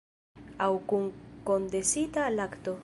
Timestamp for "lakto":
2.41-2.79